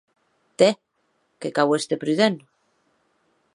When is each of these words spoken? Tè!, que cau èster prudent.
Tè!, 0.61 0.69
que 1.45 1.53
cau 1.59 1.75
èster 1.79 2.01
prudent. 2.07 2.41